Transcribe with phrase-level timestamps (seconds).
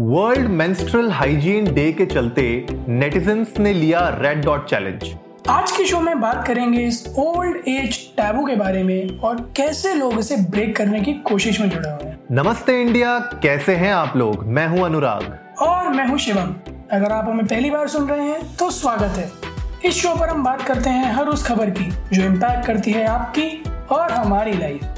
[0.00, 2.42] World menstrual hygiene day के चलते
[2.88, 5.02] netizens ने लिया रेड डॉट चैलेंज
[5.48, 9.94] आज के शो में बात करेंगे इस ओल्ड एज टैबू के बारे में और कैसे
[9.94, 14.16] लोग इसे ब्रेक करने की कोशिश में जुड़े हुए हैं। नमस्ते इंडिया कैसे हैं आप
[14.16, 14.44] लोग?
[14.46, 16.54] मैं हूँ अनुराग। और मैं हूँ शिवम।
[16.92, 19.30] अगर आप हमें पहली बार सुन रहे हैं तो स्वागत है।
[19.84, 23.04] इस शो पर हम बात करते हैं हर उस खबर की जो इम्पैक्ट करती है
[23.08, 23.50] आपकी
[23.92, 24.96] और हमारी लाइफ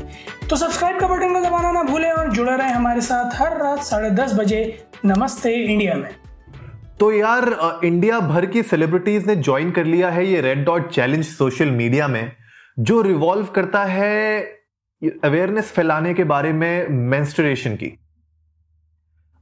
[0.51, 3.83] तो सब्सक्राइब का बटन को दबाना ना भूलें और जुड़े रहें हमारे साथ हर रात
[3.83, 4.63] साढ़े दस बजे
[5.05, 6.11] नमस्ते, इंडिया में।
[7.01, 11.25] तो यार इंडिया भर की सेलिब्रिटीज ने ज्वाइन कर लिया है ये red dot challenge
[11.27, 12.33] social media में,
[12.79, 14.41] जो रिवॉल्व करता है
[15.25, 17.93] अवेयरनेस फैलाने के बारे में मेंस्ट्रुएशन की।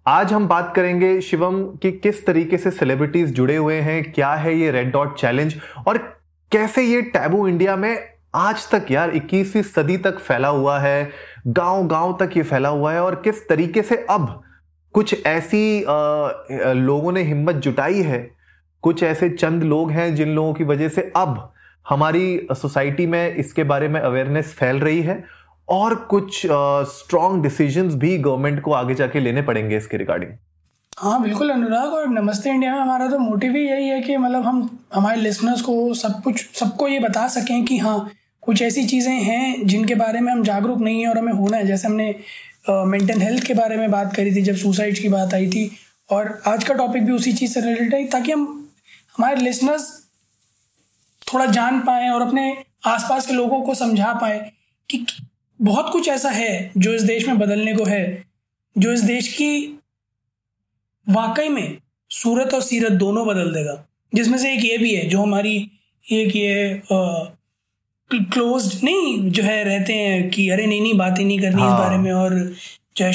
[0.07, 4.59] आज हम बात करेंगे शिवम कि किस तरीके से सेलिब्रिटीज जुड़े हुए हैं, क्या है
[4.59, 5.99] ये रेड डॉट चैलेंज और
[6.53, 7.97] कैसे ये टैबू इंडिया में
[8.35, 11.11] आज तक यार 21वीं सदी तक फैला हुआ है
[11.47, 14.43] गाँव गाँव तक ये फैला हुआ है और किस तरीके से अब
[14.93, 15.93] कुछ ऐसी आ,
[16.73, 18.31] लोगों ने हिम्मत जुटाई है
[18.83, 21.53] कुछ ऐसे चंद लोग हैं जिन लोगों की वजह से अब
[21.89, 25.25] हमारी सोसाइटी में इसके बारे में अवेयरनेस फैल रही है
[25.69, 26.43] और कुछ
[26.93, 30.33] स्ट्रॉन्ग डिसीजंस भी गवर्नमेंट को आगे जाके लेने पड़ेंगे इसके रिगार्डिंग
[30.99, 34.43] हाँ बिल्कुल अनुराग और नमस्ते इंडिया में हमारा तो मोटिव ही यही है कि मतलब
[34.43, 39.13] हम हमारे लिसनर्स को सब कुछ सबको ये बता सकें कि हाँ कुछ ऐसी चीज़ें
[39.13, 42.15] हैं जिनके बारे में हम जागरूक नहीं हैं और हमें होना है। जैसे हमने
[42.69, 45.77] मेंटल हेल्थ के बारे में बात करी थी जब सुसाइड की बात आई थी
[46.11, 48.71] और आज का टॉपिक भी उसी चीज़ से रिलेटेड है ताकि हम,
[49.19, 50.07] हमारे लिसनर्स
[51.35, 54.53] थोड़ा जान पाए और अपने आसपास के लोगों को समझा पाए
[54.91, 55.07] कि
[55.63, 58.25] बहुत कुछ ऐसा है जो इस देश में बदलने को है,
[58.79, 59.81] जो इस देश की
[61.09, 61.79] वाकई में
[62.11, 65.71] सूरत और सीरत दोनों बदल देगा। जिसमें से एक ये भी है, जो हमारी,
[66.13, 66.83] एक ये
[68.13, 71.79] क्लोज नहीं जो है रहते हैं कि अरे नहीं नहीं बातें नहीं करनी हाँ। इस
[71.79, 72.35] बारे में और
[72.97, 73.13] जो है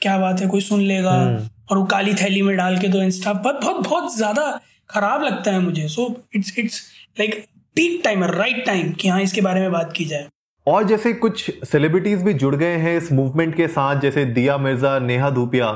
[0.00, 3.02] क्या बात है कोई सुन लेगा हम्म। और वो काली थैली में डाल के दो
[3.02, 4.50] इंस्टा बहुत बहुत बहुत ज़्यादा
[4.90, 6.82] खराब लगता है मुझे so it's it's
[7.20, 7.44] like
[7.76, 10.28] peak time right time कि हाँ इसके बारे में बात की जाए
[10.66, 14.98] और जैसे कुछ सेलिब्रिटीज भी जुड़ गए हैं इस मूवमेंट के साथ जैसे दिया मिर्ज़ा
[14.98, 15.70] नेहा धूपिया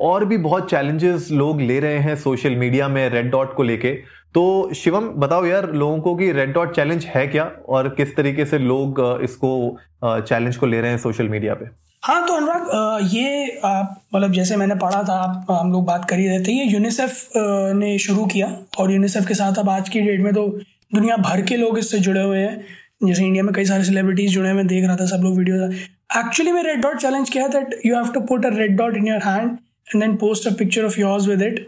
[0.00, 3.92] और भी बहुत चैलेंजेस लोग ले रहे हैं सोशल मीडिया में रेड डॉट को लेके
[4.34, 7.44] तो शिवम, बताओ यार, लोगों को कि रेड डॉट चैलेंज है क्या?
[7.68, 11.66] और किस तरीके से लोग इसको चैलेंज को ले रहे हैं सोशल मीडिया पे?
[12.02, 16.18] हाँ तो अनुराग ये आप मतलब जैसे मैंने पढ़ा था, आप, हम लोग बात कर
[16.18, 17.28] ही रहे थे, ये यूनिसेफ
[17.76, 20.46] ने शुरू किया। और यूनिसेफ के साथ अब आज की डेट में तो
[20.92, 22.64] दुनिया भर के लोग इससे जुड़े हुए हैं।
[23.04, 25.70] जैसे इंडिया में कई सारे सेलिब्रिटीज जुड़े मैं देख रहा था, सब लोग वीडियो
[26.18, 28.96] एक्चुअली में रेड डॉट चैलेंज क्या है that you have to put a red dot
[28.96, 29.50] in your hand
[29.88, 31.66] and then post a picture of yours with it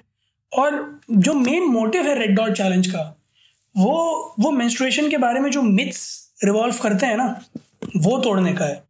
[0.52, 3.16] और जो मेन मोटिव है रेड डॉट चैलेंज का,
[3.76, 7.44] वो वो मेंस्ट्रुएशन के बारे में जो मिथ्स रिवॉल्व करते हैं ना,
[7.96, 8.82] वो तोड़ने का है।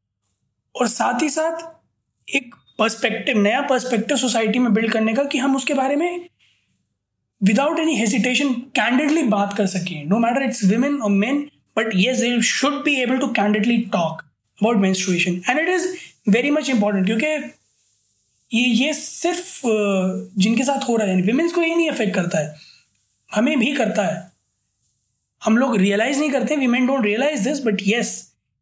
[0.76, 5.56] और साथ ही साथ एक पर्सपेक्टिव नया पर्सपेक्टिव सोसाइटी में बिल्ड करने का कि हम
[5.56, 6.28] उसके बारे में
[7.42, 12.40] विदाउट एनी हेजिटेशन कैंडिडली बात कर सकें। नो मैटर इट्स वुमेन और men but they
[12.40, 14.24] should be able to candidly talk
[14.60, 15.36] about menstruation.
[15.48, 15.84] And it is
[16.28, 17.59] very much important, क्योंकि
[18.52, 19.60] ये ये सिर्फ़
[20.38, 22.54] जिनके साथ हो रहा है विमेंस को ये नहीं अफेक्ट करता है।
[23.30, 24.30] हमें भी करता है।
[25.42, 28.10] हम लोग रियलाइज़ नहीं करते women don't realise this but yes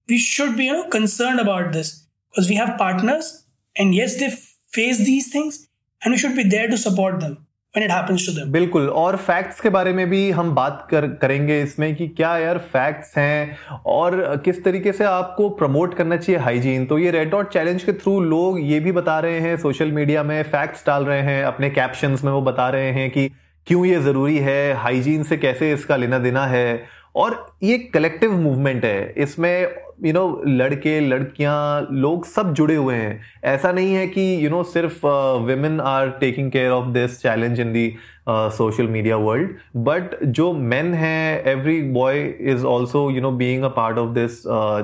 [0.09, 3.33] we should be no concern about this because we have partners
[3.77, 4.29] and yes they
[4.75, 5.61] face these things
[6.03, 7.37] and we should be there to support them
[7.75, 8.51] when it happens to them.
[8.53, 12.59] बिल्कुल, और facts के बारे में भी हम बात कर, करेंगे इसमें कि क्या यार
[12.73, 17.53] फैक्ट्स हैं और किस तरीके से आपको प्रमोट करना चाहिए हाइजीन तो ये रेड डॉट
[17.53, 21.21] चैलेंज के थ्रू लोग ये भी बता रहे हैं सोशल मीडिया में फैक्ट्स डाल रहे
[21.23, 23.29] हैं, अपने कैप्शंस में वो बता रहे हैं कि
[23.67, 26.83] क्यों ये ज़रूरी है हाइजीन से कैसे इसका लेना देना है
[27.17, 33.21] और ये कलेक्टिव मूवमेंट है, इसमें यू नो लड़के लड़कियाँ लोग सब जुड़े हुए हैं।
[33.45, 35.07] ऐसा नहीं है कि यू नो सिर्फ़
[35.47, 37.93] women are taking care of this challenge in the
[38.31, 43.69] social media world but जो मेन हैं every boy is also you know being a
[43.77, 44.43] part of this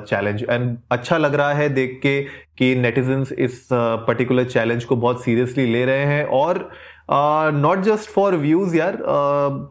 [0.09, 2.21] challenge and अच्छा लग रहा है देख के
[2.59, 6.69] कि नेटिजन्स इस पर्टिकुलर uh, चैलेंज को बहुत सीरियसली ले रहे हैं और
[7.55, 9.01] नॉट जस्ट फॉर व्यूज़ यार uh,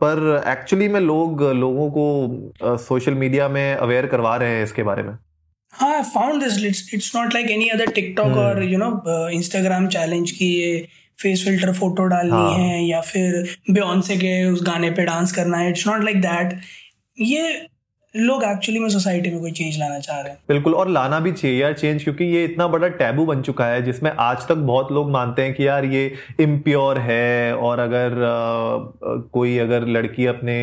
[0.01, 4.83] पर एक्चुअली में लोग लोगों को सोशल uh, मीडिया में अवेयर करवा रहे हैं इसके
[4.83, 5.17] बारे में।
[5.73, 9.87] हाँ I found this it's it's not like any other TikTok और यू नो इंस्टाग्राम
[9.87, 10.87] चैलेंज की ये
[11.19, 12.51] फेस फ़िल्टर फ़ोटो डालनी हाँ.
[12.51, 15.69] है या फिर बियॉन्से के उस गाने पे डांस करना है.
[15.69, 16.59] इट्स नॉट लाइक दैट
[17.17, 17.67] ये
[18.15, 20.39] लोग एक्चुअली में सोसाइटी में कोई चेंज लाना चाह रहे हैं.
[20.47, 23.81] बिल्कुल और लाना भी चाहिए यार चेंज क्योंकि ये इतना बड़ा टैबू बन चुका है
[23.85, 26.05] जिसमें आज तक बहुत लोग मानते हैं कि यार ये
[26.39, 30.57] इम्प्योर है और अगर आ, कोई अगर लड़की अपने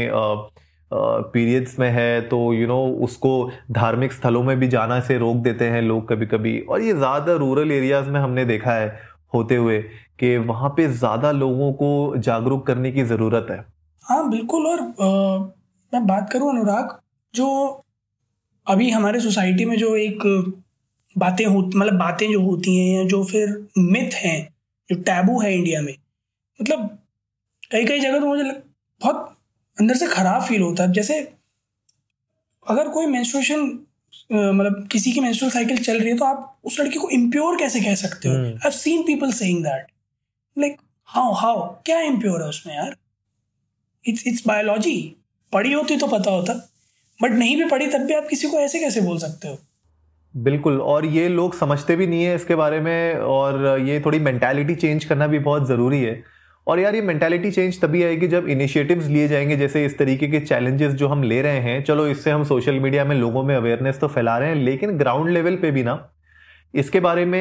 [0.93, 5.19] पीरियड्स में है तो यू you नो know, उसको धार्मिक स्थलों में भी जाना से
[5.19, 8.89] रोक देते हैं लोग कभी कभी और ये ज़्यादा रूरल एरियाज़ में हमने देखा है
[9.35, 9.79] होते हुए
[10.21, 13.65] कि वहाँ पे ज़्यादा लोगों को जागरूक करने की ज़रूरत है।
[14.05, 15.39] हाँ बिल्कुल। और आ,
[15.93, 16.99] मैं बात करूँ अनुराग
[17.35, 17.49] जो
[18.67, 20.25] अभी हमारे सोसाइटी में जो एक
[21.17, 24.39] बातें हो मतलब बातें जो होती हैं या जो फिर मिथ हैं
[24.89, 25.95] जो टैबू है इंडिया में
[26.61, 26.89] मतलब
[27.71, 28.63] कई कई जगह तो मुझे लग,
[29.01, 29.37] बहुत
[29.81, 31.19] अंदर से खराब फील होता है। जैसे
[32.67, 33.61] अगर कोई मेंस्ट्रुएशन
[34.33, 37.81] मतलब किसी की मेंस्ट्रुअल साइकिल चल रही है तो आप उस लड़की को इम्प्योर कैसे
[37.81, 38.35] कह सकते हो?
[38.35, 39.87] I seen people saying that
[40.57, 40.77] like
[41.09, 42.95] how how क्या इम्प्योर है उसमें यार?
[44.05, 44.97] इट्स इट्स बायोलॉजी
[45.53, 46.55] पढ़ी होती तो पता होता।
[47.21, 49.59] बट नहीं भी पढ़ी तब भी आप किसी को ऐसे कैसे बोल सकते हो?
[50.35, 54.75] बिल्कुल और ये लोग समझते भी नहीं है इसके बारे में और ये थोड़ी मेंटालिटी
[54.77, 56.23] चेंज करना भी बहुत ज़रूरी है।
[56.71, 60.41] और यार, ये मेंटालिटी चेंज तभी आएगी जब इनिशिएटिव्स लिए जाएँगे। जैसे इस तरीके के
[60.41, 63.99] चैलेंजेस जो हम ले रहे हैं, चलो इससे हम सोशल मीडिया में लोगों में अवेयरनेस
[64.01, 65.99] तो फैला रहे हैं, लेकिन ग्राउंड लेवल पे भी ना,
[66.75, 67.41] इसके बारे में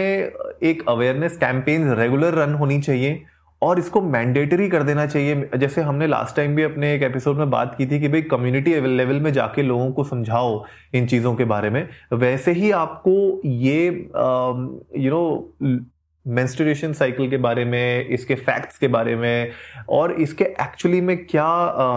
[0.63, 3.21] एक अवेयरनेस कैंपेन रेगुलर रन होनी चाहिए
[3.61, 7.49] और इसको मैंडेटरी कर देना चाहिए। जैसे हमने लास्ट टाइम भी अपने एक एपिसोड में
[7.49, 11.45] बात की थी कि भाई कम्युनिटी लेवल में जाके लोगों को समझाओ इन चीज़ों के
[11.45, 13.15] बारे में। वैसे ही आपको
[13.45, 13.87] ये
[14.97, 15.23] यू नो
[16.29, 19.51] मेंस्ट्रुएशन साइकिल के बारे में इसके फैक्ट्स के बारे में
[19.89, 21.45] और इसके एक्चुअली में क्या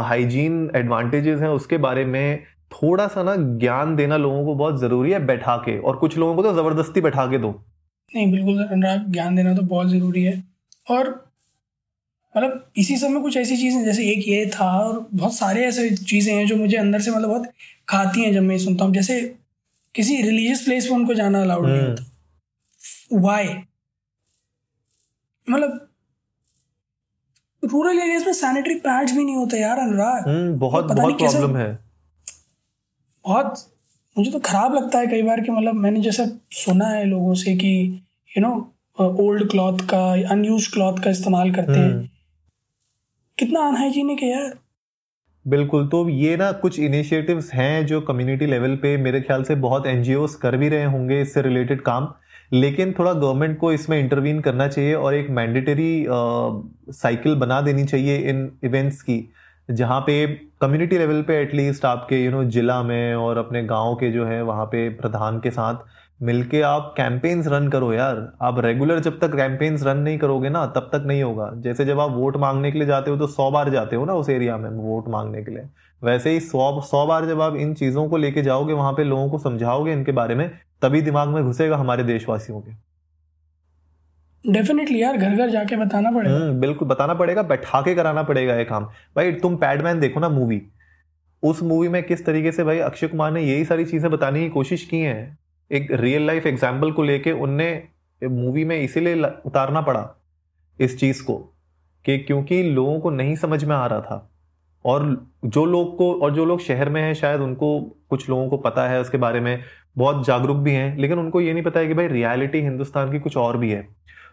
[0.07, 5.13] हाइजीन एडवांटेजेस हैं उसके बारे में थोड़ा सा ना ज्ञान देना लोगों को बहुत ज़रूरी
[5.13, 7.51] है बैठा के और कुछ लोगों को तो ज़बरदस्ती बैठा के दो।
[8.11, 10.43] नहीं बिल्कुल अनुराग ज्ञान देना तो बहुत ज़रूरी है।
[10.87, 11.09] और
[12.35, 15.89] मतलब इसी सब में कुछ ऐसी चीज़ें जैसे एक ये था और बहुत सारे ऐसे
[15.97, 17.47] चीज़ें हैं जो मुझे अंदर से मतलब बहुत
[17.89, 19.21] खाती हैं जब मैं सुनता हूँ। जैसे
[19.95, 23.49] किसी रिलीजियस प्लेस पे उनको जाना अलाउड नहीं हम्म। होता। वाई
[25.51, 25.89] मतलब
[27.65, 31.79] रूरल एरियाज़ में सैनिटरी पैड्स भी नहीं होते यार अनुराग। हम्म, बहुत बहुत प्रॉब्लम है।
[33.25, 33.55] बहुत
[34.19, 37.57] मुझे तो खराब लगता है कई बार कि मतलब मैंने जैसे सुना है लोगों से
[37.57, 38.03] कि
[38.39, 42.09] यू नो ओल्ड क्लॉथ का अनयूज क्लॉथ का इस्तेमाल करते हैं। हम्म।
[43.39, 44.59] कितना अनहाइजीनिक है यार।
[45.47, 49.87] बिल्कुल तो ये ना कुछ इनिशिएटिव्स हैं जो कम्युनिटी लेवल पे मेरे ख्याल से बहुत
[49.87, 52.15] एनजीओ कर भी रहे होंगे इससे रिलेटेड काम।
[52.53, 58.17] लेकिन थोड़ा गवर्नमेंट को इसमें इंटरवीन करना चाहिए और एक मैंडेटरी साइकिल बना देनी चाहिए
[58.31, 59.29] इन इवेंट्स की,
[59.69, 60.27] जहाँ पे
[60.61, 64.43] कम्युनिटी लेवल पे एटलीस्ट आपके यू नो जिला में और अपने गाँव के जो है,
[64.43, 65.91] वहाँ पे प्रधान के साथ
[66.21, 70.65] मिलके आप कैंपेन्स रन करो यार। आप रेगुलर जब तक कैंपेन्स रन नहीं करोगे ना,
[70.67, 73.51] तब तक नहीं होगा। जैसे जब आप वोट मांगने के लिए जाते हो तो सौ
[73.51, 75.65] बार जाते हो ना उस एरिया में वोट मांगने के लिए।
[76.03, 79.29] वैसे ही सौ सौ बार जब आप इन चीज़ों को लेके जाओगे, वहाँ पे लोगों
[79.31, 80.51] को समझाओगे इनके बारे में
[80.83, 82.73] तभी दिमाग में घुसेगा हमारे देशवासियों के।
[84.45, 88.55] डेफिनेटली यार घर घर जाके बताना पड़ेगा। हम्म, बिल्कुल बताना पड़ेगा बैठा के कराना पड़ेगा
[88.55, 88.85] ये काम।
[89.17, 90.63] भाई तुम पैडमैन देखो ना मूवी
[91.43, 94.49] उस मूवी में किस तरीके से भाई अक्षय कुमार ने यही सारी चीज़ें बताने की
[94.49, 95.39] कोशिश की हैं।
[95.71, 97.71] एक रियल लाइफ एग्ज़ाम्पल को लेके उनने
[98.23, 100.05] मूवी में इसीलिए उतारना पड़ा
[100.79, 101.37] इस चीज़ को
[102.05, 104.29] कि क्योंकि लोगों को नहीं समझ में आ रहा था।
[104.85, 105.05] और
[105.45, 107.81] जो लोग को और जो लोग शहर में हैं शायद उनको
[108.11, 109.63] कुछ लोगों को पता है उसके बारे में।
[109.97, 113.19] बहुत जागरूक भी हैं लेकिन उनको ये नहीं पता है कि भाई रियलिटी हिंदुस्तान की
[113.19, 113.87] कुछ और भी है।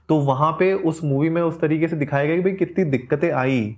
[0.09, 3.31] तो वहाँ पे उस मूवी में उस तरीके से दिखाया गया कि भाई कितनी दिक्कतें
[3.31, 3.75] आई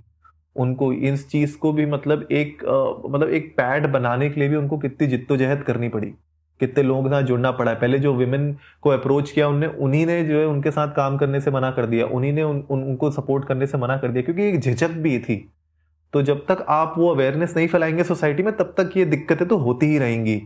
[0.56, 4.56] उनको इस चीज़ को भी मतलब एक आ, मतलब एक पैड बनाने के लिए भी
[4.56, 6.06] उनको कितनी जिद्दोजहद करनी पड़ी।
[6.60, 10.22] कितने लोगों के साथ जुड़ना पड़ा पहले जो विमेन को अप्रोच किया उनने उन्हीं ने
[10.24, 13.10] जो है उनके साथ काम करने से मना कर दिया। उन्हीं ने उन, उन, उनको
[13.10, 15.36] सपोर्ट करने से मना कर दिया क्योंकि एक झिझक भी थी।
[16.12, 19.56] तो जब तक आप वो अवेयरनेस नहीं फैलाएँगे सोसाइटी में तब तक ये दिक्कतें तो
[19.56, 20.42] होती ही रहेंगी।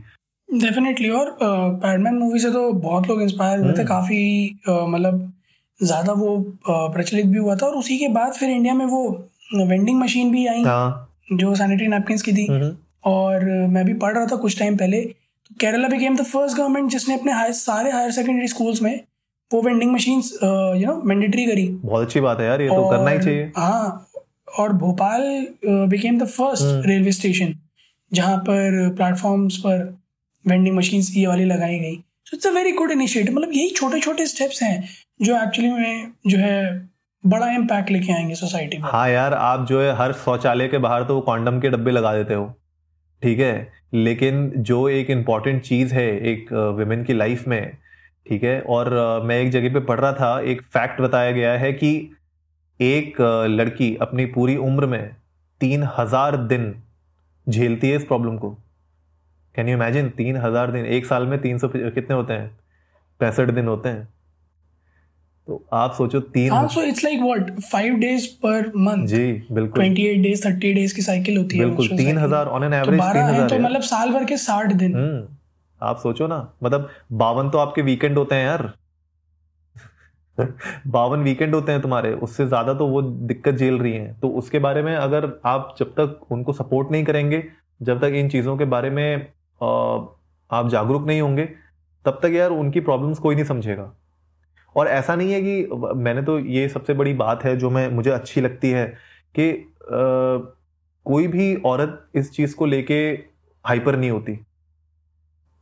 [0.48, 5.32] डेफिनेटली और पैडमैन मूवी से तो बहुत लोग इंस्पायर हुए थे हम्म। काफ़ी मतलब
[5.78, 6.38] ज़्यादा वो
[6.68, 9.02] प्रचलित भी हुआ था और उसी के बाद फिर इंडिया में वो
[9.56, 14.14] वेंडिंग मशीन भी आई हाँ। जो सैनिटरी नैपकिन की थी हम्म। और मैं भी पढ़
[14.14, 17.90] रहा था कुछ टाइम पहले तो Kerala became the first government जिसने अपने हायर सारे
[17.90, 19.00] हायर सेकेंडरी स्कूल्स में
[19.50, 20.22] वो vending machine
[20.76, 24.08] you know mandatory करी बहुत अच्छी बात है यार ये तो करना ही चाहिए हाँ
[24.58, 25.22] और Bhopal
[25.88, 27.54] became the first railway station
[28.12, 29.84] जहाँ पर प्लेटफॉर्म्स पर
[30.48, 34.00] वेंडिंग मशीन ये वाली लगाई गई। So it's a very good initiative मतलब यही छोटे
[34.00, 34.88] छोटे स्टेप्स हैं
[35.22, 36.88] जो एक्चुअली में जो है
[37.24, 41.04] बड़ा इम्पैक्ट लेके आएँगे सोसाइटी में हाँ यार, आप जो है हर शौचालय के बाहर
[41.04, 42.46] तो वो कॉन्डम के डब्बे लगा देते हो।
[43.22, 43.68] ठीक है?
[43.94, 47.72] लेकिन जो एक इंपॉर्टेंट चीज़ है एक वुमेन की लाइफ में,
[48.26, 48.60] ठीक है?
[48.60, 51.90] और मैं एक जगह पे पढ़ रहा था, एक फैक्ट बताया गया है कि
[52.80, 55.10] एक लड़की अपनी पूरी उम्र में
[55.60, 56.74] तीन हज़ार दिन
[57.46, 58.56] झेलती है इस प्रॉब्लम को।
[59.56, 60.84] कैन यू इमेजिन तीन हज़ार दिन?
[60.86, 62.50] एक साल में तीन सौ कितने होते हैं?
[63.20, 64.08] पैंसठ दिन होते हैं।
[65.48, 69.74] तो आप सोचो तीन हाँ so it's like what five days पर मंथ जी बिल्कुल।
[69.74, 73.00] Twenty eight days thirty days की साइकिल होती है बिल्कुल तीन हज़ार ऑन एन एवरेज
[73.00, 75.26] तीन हज़ार तो मतलब साल भर के साठ दिन। हम्म
[75.80, 78.72] आप सोचो ना मतलब बावन तो आपके वीकेंड होते हैं यार।
[80.88, 84.58] बावन वीकेंड होते हैं तुम्हारे उससे ज़्यादा तो वो दिक्कत झेल रही हैं। तो उसके
[84.58, 87.42] बारे में अगर आप जब तक उनको सपोर्ट नहीं करेंगे
[87.80, 89.26] जब तक इन चीज़ों के बारे में
[89.60, 91.44] आप जागरूक नहीं होंगे
[92.04, 93.92] तब तक यार उनकी प्रॉब्लम्स कोई नहीं समझेगा।
[94.76, 98.10] और ऐसा नहीं है कि मैंने तो ये सबसे बड़ी बात है जो मैं मुझे
[98.10, 98.86] अच्छी लगती है
[99.34, 100.52] कि आ,
[101.06, 103.18] कोई भी औरत इस चीज़ को लेके
[103.64, 104.38] हाइपर नहीं होती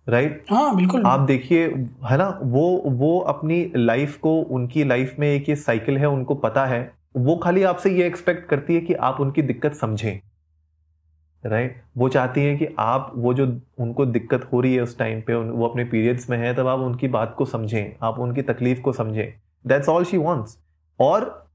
[0.09, 1.67] राइट हाँ बिल्कुल। आप देखिए
[2.05, 6.35] है ना वो वो अपनी लाइफ को उनकी लाइफ में एक ये साइकिल है उनको
[6.35, 10.21] पता है वो खाली आपसे ये एक्सपेक्ट करती है कि आप उनकी दिक्कत समझें।
[11.45, 11.83] राइट?
[11.97, 15.35] वो चाहती है कि आप वो जो उनको दिक्कत हो रही है उस टाइम पे
[15.35, 18.93] वो अपने पीरियड्स में है, तब आप उनकी बात को समझें, आप उनकी तकलीफ़ को
[18.93, 19.35] समझें।
[19.67, 20.59] दैट्स ऑल शी वॉन्ट्स
[21.01, 21.49] और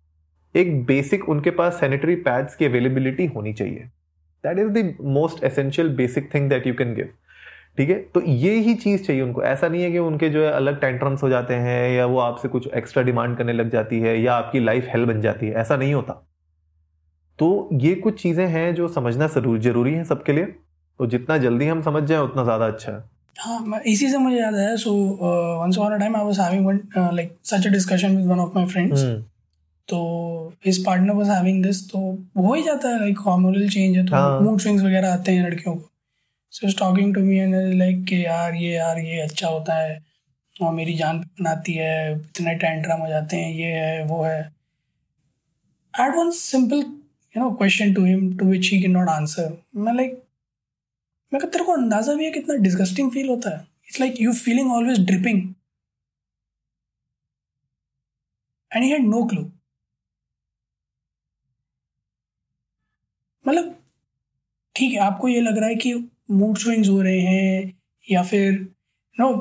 [0.55, 3.89] एक बेसिक उनके पास सैनिटरी पैड्स की अवेलेबिलिटी होनी चाहिए।
[4.43, 7.09] That is the most essential basic thing that you can give
[7.77, 7.95] ठीक है?
[7.95, 11.23] तो ये ही चीज़ चाहिए उनको। ऐसा नहीं है कि उनके जो है अलग टेंट्रम्स
[11.23, 14.59] हो जाते हैं या वो आपसे कुछ एक्स्ट्रा डिमांड करने लग जाती है या आपकी
[14.59, 16.28] लाइफ हेल बन जाती है। ऐसा नहीं होता।
[17.39, 21.81] तो ये कुछ चीज़ें हैं जो समझना ज़रूरी है सबके लिए। तो जितना जल्दी हम
[21.81, 23.03] समझ जाए उतना ज़्यादा अच्छा है।
[23.35, 24.93] हाँ इसी से मुझे याद आया so
[25.61, 26.79] once on a time I was having one
[27.15, 29.03] like such a discussion with one of my friends
[29.89, 29.99] तो
[30.65, 31.99] his partner was having this तो
[32.37, 35.75] हो ही जाता है लाइक हार्मोनल चेंज है तो मूड स्विंग्स वगैरह आते हैं लड़कियों
[35.75, 35.89] को।
[36.53, 39.97] So is talking to me and like कि यार ये यार ये अच्छा होता है
[40.55, 44.39] और मेरी जान बनाती है इतने टेंट्रम हो जाते हैं ये है वो है।
[45.93, 46.83] At one simple
[47.33, 50.21] you know question to him to which he can not answer मैं लाइक
[51.31, 53.65] मैं तेरे को अंदाज़ा भी है कितना डिस्गस्टिंग फील होता है?
[53.87, 55.41] It's like you feeling always dripping
[58.71, 59.41] and he had no clue
[63.45, 63.75] मतलब
[64.75, 65.93] ठीक है, आपको ये लग रहा है कि
[66.31, 68.53] मूड स्विंग्स हो रहे हैं, या फिर
[69.17, 69.31] नो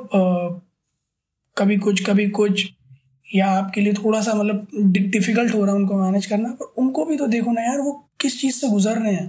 [1.56, 2.66] कभी कुछ कभी कुछ
[3.28, 7.04] या आपके लिए थोड़ा सा मतलब डिफ़िकल्ट हो रहा है उनको मैनेज करना पर उनको
[7.04, 9.28] भी तो देखो ना यार वो किस चीज़ से गुजर रहे हैं।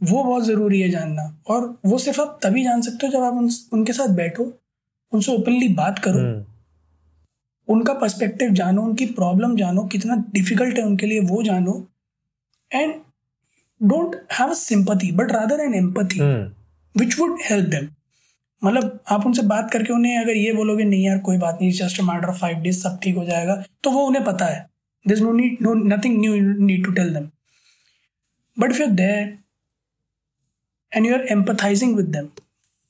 [0.00, 3.34] वो बहुत ज़रूरी है जानना और वो सिर्फ़ आप तभी जान सकते हो जब आप
[3.34, 4.52] उन, उनके साथ बैठो
[5.12, 6.46] उनसे ओपनली बात करो। hmm.
[7.68, 11.74] उनका पर्सपेक्टिव जानो उनकी प्रॉब्लम जानो कितना डिफ़िकल्ट है उनके लिए वो जानो।
[12.70, 12.94] And
[13.80, 16.20] don't have a sympathy but rather an empathy
[16.94, 17.88] which would help them
[18.62, 22.00] मतलब आप उनसे बात करके उन्हें अगर ये बोलोगे, नहीं यार, कोई बात नहीं just
[22.02, 24.66] matter of five days सब ठीक हो जाएगा तो वो उन्हें पता है।
[25.04, 26.34] This no need no nothing new
[26.66, 27.28] need to tell them
[28.56, 29.36] but if you there
[30.92, 32.28] and you are empathising with them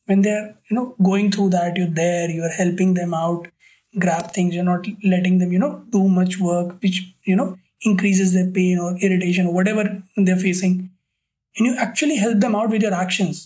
[0.09, 3.49] when they are you know going through that you there you are helping them out
[3.95, 7.55] grab things you not letting them you know too much work which you know
[7.87, 12.57] increases the pain और irritation what ever they are facing and you actually help them
[12.57, 13.45] out with your actions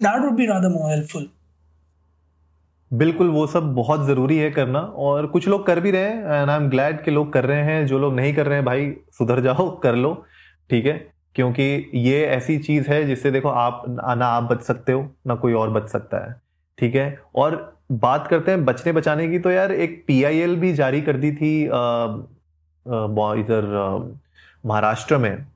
[0.00, 1.28] that would be rather more helpful
[2.96, 6.50] बिल्कुल वो सब बहुत ज़रूरी है करना और कुछ लोग कर भी रहे हैं एंड
[6.50, 8.96] आई एम ग्लैड कि लोग कर रहे हैं। जो लोग नहीं कर रहे हैं भाई
[9.18, 10.24] सुधर जाओ कर लो
[10.70, 11.10] ठीक है?
[11.34, 15.52] क्योंकि ये ऐसी चीज़ है जिससे देखो आप ना आप बच सकते हो ना कोई
[15.52, 16.36] और बच सकता है
[16.78, 17.20] ठीक है?
[17.34, 21.32] और बात करते हैं बचने बचाने की तो यार एक PIL भी जारी कर दी
[21.32, 21.64] थी
[23.40, 23.64] इधर
[24.66, 25.46] महाराष्ट्र में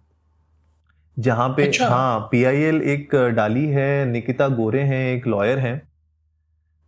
[1.18, 2.44] जहाँ पे अच्छा। हाँ पी
[2.92, 5.89] एक डाली है निकिता गोरे हैं एक लॉयर हैं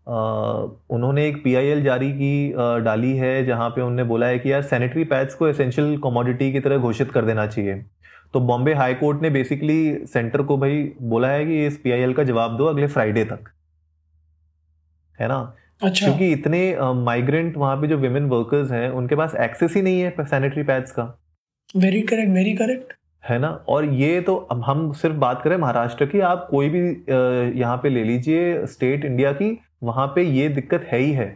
[0.07, 2.53] उन्होंने एक पीआईएल जारी की
[2.85, 6.61] डाली है जहाँ पे उन्होंने बोला है कि यार सैनिटरी पैड्स को एसेंशियल कमोडिटी की
[6.61, 7.75] तरह घोषित कर देना चाहिए।
[8.35, 12.23] तो बॉम्बे हाई कोर्ट ने बेसिकली सेंटर को भाई बोला है कि इस पीआईएल का
[12.25, 13.49] जवाब दो अगले फ्राइडे तक।
[15.19, 15.55] है ना?
[15.83, 20.01] अच्छा। क्योंकि इतने माइग्रेंट वहाँ पे जो विमेन वर्कर्स हैं उनके पास एक्सेस ही नहीं
[20.01, 21.03] है सैनिटरी पैड्स का।
[21.77, 22.93] वेरी करेक्ट वेरी करेक्ट
[23.25, 23.49] है ना?
[23.69, 26.81] और ये तो अब हम सिर्फ़ बात करें महाराष्ट्र की आप कोई भी
[27.61, 31.27] यहाँ पे ले लीजिए स्टेट इंडिया की वहाँ पे ये दिक्कत है ही है।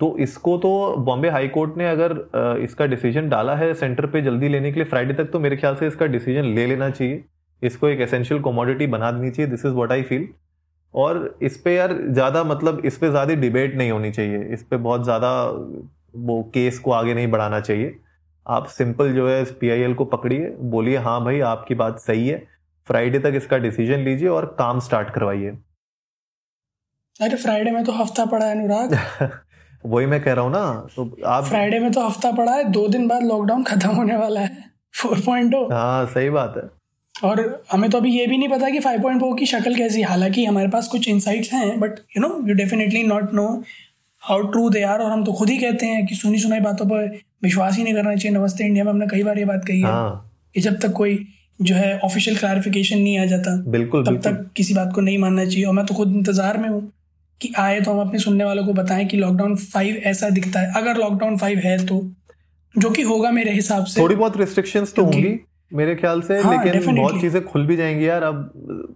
[0.00, 2.12] तो इसको तो बॉम्बे हाई कोर्ट ने अगर
[2.62, 5.76] इसका डिसीज़न डाला है सेंटर पे जल्दी लेने के लिए, फ्राइडे तक तो मेरे ख्याल
[5.76, 7.24] से इसका डिसीज़न ले लेना चाहिए।
[7.62, 10.28] इसको एक एसेंशियल कमोडिटी बना देनी चाहिए this is what I feel
[10.94, 14.76] और इस पे यार ज़्यादा मतलब इस पे ज़्यादा डिबेट नहीं होनी चाहिए। इस पे
[14.78, 15.32] बहुत ज़्यादा
[16.18, 17.94] वो केस को आगे नहीं बढ़ाना चाहिए।
[18.46, 22.46] आप सिंपल जो है इस पी को पकड़िए, बोलिए हाँ भाई, आपकी बात सही है।
[22.88, 25.52] फ्राइडे तक इसका डिसीज़न लीजिए और काम स्टार्ट करवाइए।
[27.20, 28.96] अरे फ्राइडे में तो हफ़्ता पड़ा है अनुराग।
[29.86, 32.86] वही मैं कह रहा हूँ ना तो आप फ्राइडे में तो हफ़्ता पड़ा है दो
[32.88, 34.64] दिन बाद लॉकडाउन खत्म होने वाला है
[35.00, 36.62] फोर पॉइंट हाँ सही बात है।
[37.14, 37.40] और
[37.72, 40.68] हमें तो अभी ये भी नहीं पता कि फाइव पॉइंट की शक्ल कैसी हालाँकि हमारे
[40.68, 43.46] पास कुछ इंसाइट्स हैं but you know you definitely not know
[44.22, 46.86] how true they are और हम तो खुद ही कहते हैं कि सुनी सुनाई बातों
[46.86, 49.80] पर विश्वास ही नहीं करना चाहिए। नमस्ते इंडिया में हमने कई बार ये बात कही
[49.80, 51.18] है हाँ। कि जब तक कोई
[51.60, 55.18] जो है ऑफिशियल क्लैरिफिकेशन नहीं आ जाता बिल्कुल तब बिल्कुल। तक किसी बात को नहीं
[55.18, 56.80] मानना चाहिए। और मैं तो खुद इंतज़ार में हूँ
[57.40, 60.72] कि आए तो हम अपने सुनने वालों को बताएँ कि लॉकडाउन फाइव ऐसा दिखता है।
[60.76, 62.00] अगर लॉकडाउन फाइव है तो
[62.74, 65.38] जो कि होगा मेरे हिसाब से। थोड़ी बहुत रिस्ट्रिक्शंस तो होंगी
[65.72, 67.00] मेरे ख्याल से हाँ, लेकिन definitely.
[67.00, 68.52] बहुत चीज़ें खुल भी जाएँगी यार। अब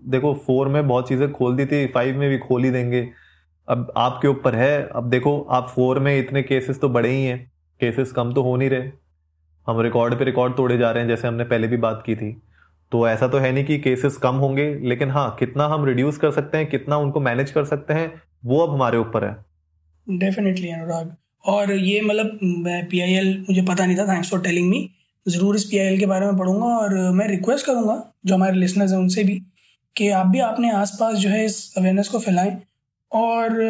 [0.09, 3.07] देखो फोर में बहुत चीज़ें खोल दी थी फाइव में भी खोल ही देंगे।
[3.69, 7.39] अब आपके ऊपर है। अब देखो आप फोर में इतने केसेस तो बड़े ही हैं।
[7.81, 8.91] केसेस कम तो हो नहीं रहे।
[9.67, 12.33] हम रिकॉर्ड पे रिकॉर्ड तोड़े जा रहे हैं जैसे हमने पहले भी बात की थी।
[12.93, 16.31] तो ऐसा तो है नहीं कि केसेस कम होंगे लेकिन हाँ कितना हम रिड्यूस कर
[16.31, 18.13] सकते हैं कितना उनको मैनेज कर सकते हैं
[18.45, 19.37] वो अब हमारे ऊपर है।
[20.07, 22.39] डेफिनेटली अनुराग। और ये मतलब
[22.91, 24.89] पी आई एल मुझे पता नहीं था थैंक्स फॉर टेलिंग मी
[25.27, 28.57] ज़रूर इस पी आई एल के बारे में पढ़ूँगा और मैं रिक्वेस्ट करूँगा जो हमारे
[28.57, 29.41] लिसनर्स हैं उनसे भी
[29.97, 32.57] कि आप भी अपने आसपास जो है इस अवेयरनेस को फैलाएँ
[33.13, 33.61] और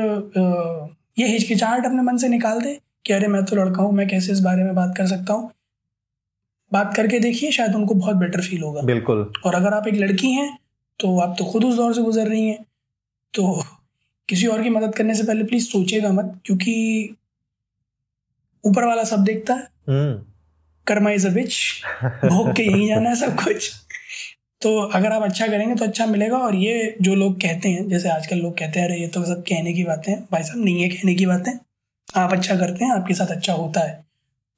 [1.19, 2.77] ये हिचकिचाहट अपने मन से निकाल दें
[3.07, 5.51] कि अरे मैं तो लड़का हूँ मैं कैसे इस बारे में बात कर सकता हूँ?
[6.73, 10.31] बात करके देखिए शायद उनको बहुत बेटर फील होगा। बिल्कुल। और अगर आप एक लड़की
[10.31, 10.49] हैं
[11.01, 12.65] तो आप तो खुद उस दौर से गुजर रही हैं
[13.35, 13.63] तो
[14.29, 16.75] किसी और की मदद करने से पहले प्लीज़ सोचेगा मत क्योंकि
[18.65, 19.67] ऊपर वाला सब देखता है।
[20.87, 21.57] कर्मा इज़ अ बिच
[22.25, 23.71] भोग के यही जाना है सब कुछ।
[24.63, 28.09] तो अगर आप अच्छा करेंगे तो अच्छा मिलेगा और ये जो लोग कहते हैं जैसे
[28.09, 30.83] आजकल लोग कहते हैं अरे ये तो सब कहने की बातें हैं। भाई साहब नहीं
[30.83, 31.53] है कहने की बातें।
[32.15, 34.05] आप अच्छा करते हैं आपके साथ अच्छा होता है।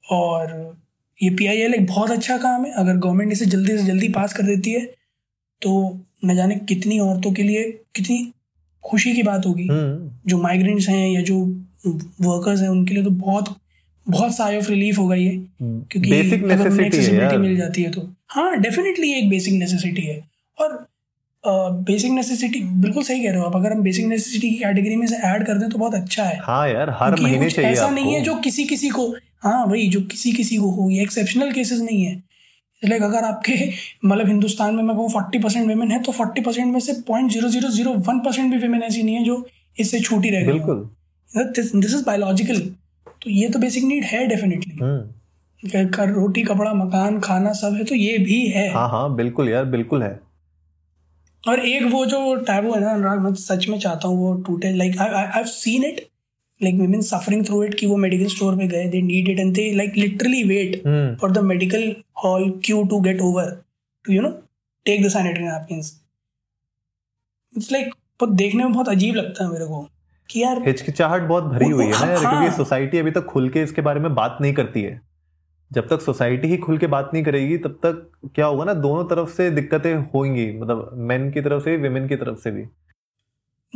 [0.04, 0.76] और
[1.18, 4.08] ये पी आई एल एक बहुत अच्छा काम है। अगर गवर्नमेंट इसे जल्दी से जल्दी
[4.08, 4.84] पास कर देती है
[5.62, 5.72] तो
[6.24, 7.62] न जाने कितनी औरतों के लिए
[7.94, 8.32] कितनी
[8.86, 11.44] खुशी की बात होगी। हम्म। जो माइग्रेंट्स हैं या जो
[12.20, 13.56] वर्कर्स हैं उनके लिए तो बहुत
[14.06, 15.30] बहुत साई ऑफ़ रिलीफ होगा ये।
[15.62, 20.24] क्योंकि बेसिक नेसेसिटी मिल जाती है तो। हाँ डेफिनेटली एक बेसिक नेसेसिटी है।
[20.58, 20.86] और
[21.44, 24.96] बेसिक uh, नेसेसिटी बिल्कुल सही कह रहे हो आप। अगर हम बेसिक नेसेसिटी की कैटेगरी
[24.96, 27.90] में से ऐड कर दें तो बहुत अच्छा है। हाँ यार हर महीने चाहिए ऐसा
[27.90, 31.52] नहीं है जो किसी किसी को हाँ वही जो किसी किसी को हो ये एक्सेप्शनल
[31.52, 32.22] केसेस नहीं है।
[32.82, 33.54] लाइक अगर आपके
[34.04, 37.30] मतलब हिंदुस्तान में मैं कहूँ फोर्टी परसेंट वेमेन है तो फोर्टी परसेंट में से point
[37.32, 39.44] zero zero zero one percent भी वेमेन ऐसी नहीं है जो
[39.76, 40.58] इससे छूटी रह गई
[41.52, 42.60] दिस इज़ बायोलॉजिकल
[43.22, 47.84] तो ये तो बेसिक नीड है डेफिनेटली हम्म। कर रोटी कपड़ा मकान खाना सब है
[47.84, 50.18] तो ये भी है। हाँ हाँ बिल्कुल यार बिल्कुल है।
[51.44, 54.72] और एक वो जो टैबू है ना अनुराग मैं सच में चाहता हूँ वो टूटे।
[54.72, 56.00] Like I have seen it
[56.60, 59.54] like women suffering through it कि वो मेडिकल स्टोर पे गए they need it and
[59.54, 60.82] they like literally wait
[61.20, 63.50] for the medical hall queue to get over
[64.04, 64.30] to you know
[64.86, 65.92] take the sanitary napkins
[67.52, 69.82] it's like बहुत देखने में बहुत अजीब लगता है मेरे को
[70.30, 73.48] कि यार हिचकिचाहट बहुत भरी हुई है ना यार क्योंकि सोसाइटी हाँ। अभी तक खुल
[73.48, 75.00] के इसके बारे में बात नहीं करती है।
[75.70, 79.04] जब तक सोसाइटी ही खुल के बात नहीं करेगी तब तक क्या होगा ना दोनों
[79.04, 82.62] तरफ़ से दिक्कतें होंगी मतलब मेन की तरफ़ से विमेन की तरफ़ से भी।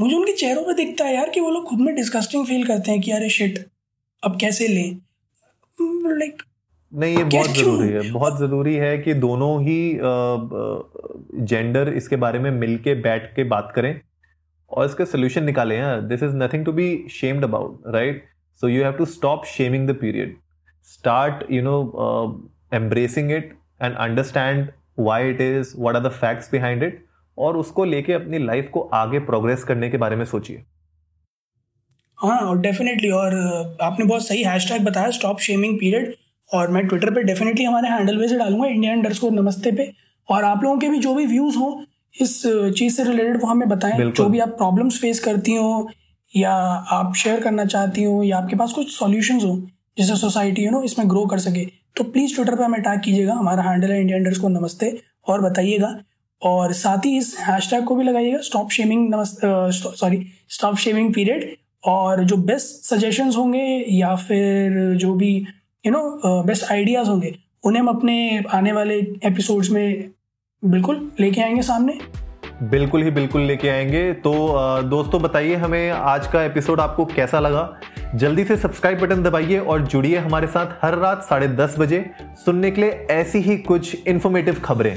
[0.01, 2.91] मुझे उनके चेहरों पे दिखता है यार कि वो लोग खुद में डिस्कस्टिंग फील करते
[2.91, 3.59] हैं कि अरे शिट
[4.23, 4.97] अब कैसे लें?
[6.19, 6.43] लाइक
[6.93, 9.81] नहीं ये बहुत ज़रूरी है बहुत ज़रूरी है कि दोनों ही
[11.45, 14.01] जेंडर इसके बारे में मिलके बैठ के बात करें
[14.71, 18.25] और इसका सोल्यूशन निकालें यार this is nothing to be shamed about right
[18.61, 20.37] so you have to stop shaming the period
[20.85, 26.49] start you know uh, embracing it and understand why it is what are the facts
[26.49, 27.01] behind it.
[27.39, 30.65] और उसको लेके अपनी life को आगे progress करने के बारे में सोचिए।
[32.19, 33.35] हाँ और डेफिनेटली और
[33.83, 36.15] आपने बहुत सही हैशटैग बताया स्टॉप शेमिंग पीरियड
[36.51, 39.93] और मैं ट्विटर पे डेफिनेटली हमारे हैंडल पे से डालूँगा इंडिया अंडर स्कोर नमस्ते पे।
[40.29, 41.83] और आप लोगों के भी जो भी व्यूज़ हो
[42.15, 42.43] इस
[42.79, 45.89] चीज़ से रिलेटेड वो हमें बताएँ। जो भी आप प्रॉब्लम्स फेस करती हो
[46.31, 46.53] या
[46.93, 49.57] आप शेयर करना चाहती हो या आपके पास कुछ सॉल्यूशंस हो
[49.99, 51.65] जिससे सोसाइटी यू नो इसमें ग्रो कर सके
[51.97, 54.97] तो प्लीज़ ट्विटर पर हमें टैग कीजिएगा। हमारा हैंडल है इंडिया को नमस्ते
[55.29, 55.89] और बताइएगा
[56.43, 62.25] और साथ ही इस हैशटैग को भी लगाइएगा stop shaming sorry stop shaming period और
[62.25, 65.37] जो बेस्ट सजेशंस होंगे या फिर जो भी
[65.87, 70.11] यू नो बेस्ट आइडियाज़ होंगे, उन्हें हम अपने आने वाले एपिसोड्स में
[70.63, 71.99] बिल्कुल लेके आएँगे सामने।
[72.63, 74.33] बिल्कुल ही बिल्कुल लेके आएँगे। तो
[74.83, 77.81] दोस्तों बताइए हमें आज का एपिसोड आपको कैसा लगा?
[78.15, 82.05] जल्दी से सब्सक्राइब बटन दबाइए और जुड़िए हमारे साथ हर रात साढ़े दस बजे
[82.45, 84.97] सुनने के लिए ऐसी ही कुछ इन्फॉर्मेटिव खबरें।